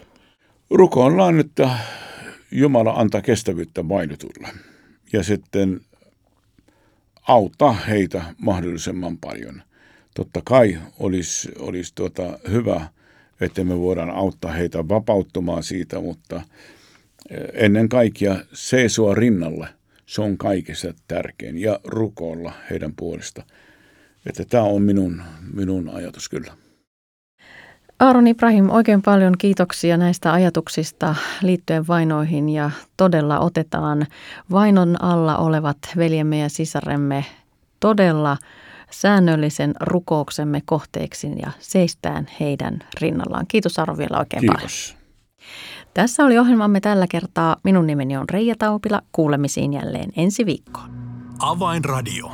Rukoillaan, 0.71 1.39
että 1.39 1.69
Jumala 2.51 2.91
antaa 2.91 3.21
kestävyyttä 3.21 3.89
vainotulle. 3.89 4.47
Ja 5.13 5.23
sitten 5.23 5.81
auttaa 7.29 7.73
heitä 7.73 8.23
mahdollisimman 8.37 9.17
paljon. 9.17 9.61
Totta 10.15 10.41
kai 10.45 10.77
olisi, 10.99 11.51
olisi 11.59 11.95
tuota 11.95 12.39
hyvä, 12.49 12.87
että 13.41 13.63
me 13.63 13.79
voidaan 13.79 14.09
auttaa 14.09 14.51
heitä 14.51 14.87
vapauttumaan 14.87 15.63
siitä, 15.63 15.99
mutta 15.99 16.41
eh, 17.29 17.37
ennen 17.53 17.89
kaikkea 17.89 18.35
seisoa 18.53 19.15
rinnalle, 19.15 19.67
se 20.05 20.21
on 20.21 20.37
kaikista 20.37 20.93
tärkein, 21.07 21.57
ja 21.57 21.79
rukoilla 21.83 22.53
heidän 22.69 22.93
puolesta. 22.95 23.43
Että 24.25 24.45
tämä 24.45 24.63
on 24.63 24.81
minun, 24.81 25.21
minun 25.53 25.89
ajatus 25.89 26.29
kyllä. 26.29 26.53
Aaron 27.99 28.27
Ibrahim, 28.27 28.69
oikein 28.69 29.01
paljon 29.01 29.33
kiitoksia 29.37 29.97
näistä 29.97 30.33
ajatuksista 30.33 31.15
liittyen 31.41 31.87
vainoihin 31.87 32.49
ja 32.49 32.71
todella 32.97 33.39
otetaan 33.39 34.07
vainon 34.51 35.03
alla 35.03 35.37
olevat 35.37 35.77
veljemme 35.97 36.39
ja 36.39 36.49
sisaremme 36.49 37.25
todella 37.79 38.37
säännöllisen 38.91 39.73
rukouksemme 39.79 40.61
kohteeksi 40.65 41.27
ja 41.41 41.51
seistään 41.59 42.27
heidän 42.39 42.79
rinnallaan. 43.01 43.45
Kiitos 43.47 43.79
Aaron 43.79 43.97
vielä 43.97 44.19
oikein 44.19 44.41
Kiitos. 44.41 44.95
paljon. 44.95 44.99
Tässä 45.93 46.25
oli 46.25 46.37
ohjelmamme 46.37 46.79
tällä 46.79 47.05
kertaa. 47.09 47.57
Minun 47.63 47.87
nimeni 47.87 48.17
on 48.17 48.29
Reija 48.29 48.55
Taupila. 48.59 49.01
Kuulemisiin 49.11 49.73
jälleen 49.73 50.09
ensi 50.15 50.45
viikkoon. 50.45 50.89
Avainradio. 51.39 52.31